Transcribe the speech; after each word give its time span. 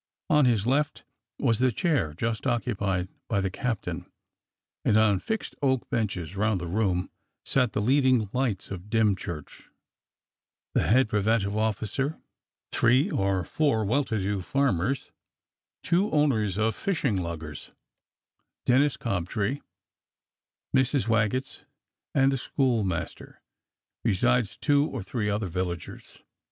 On 0.31 0.45
his 0.45 0.65
left 0.65 1.03
was 1.37 1.59
the 1.59 1.71
chair 1.71 2.15
just 2.15 2.47
occupied 2.47 3.07
by 3.29 3.39
the 3.39 3.51
captain, 3.51 4.11
and 4.83 4.97
on 4.97 5.19
fixed 5.19 5.53
oak 5.61 5.87
benches 5.91 6.35
round 6.35 6.59
the 6.59 6.65
room 6.65 7.11
sat 7.45 7.73
the 7.73 7.81
lead 7.83 7.99
82 7.99 8.01
THE 8.01 8.09
CAPTAIN 8.09 8.25
OBJECTS 8.25 8.37
83 8.41 8.43
ing 8.43 8.49
lights 8.49 8.71
of 8.83 8.89
Dymchurch: 8.89 9.69
the 10.73 10.87
head 10.87 11.07
preventive 11.07 11.55
officer, 11.55 12.19
three 12.71 13.11
or 13.11 13.43
four 13.45 13.85
well 13.85 14.03
to 14.05 14.17
do 14.17 14.41
farmers, 14.41 15.11
two 15.83 16.09
owners 16.09 16.57
of 16.57 16.73
fishing 16.73 17.17
luggers, 17.21 17.69
Denis 18.65 18.97
Cobtree, 18.97 19.61
Mrs. 20.75 21.07
Waggetts, 21.07 21.63
and 22.15 22.31
the 22.31 22.37
school 22.37 22.83
master, 22.83 23.43
besides 24.03 24.57
two 24.57 24.87
or 24.87 25.03
three 25.03 25.29
other 25.29 25.45
villagers. 25.47 26.23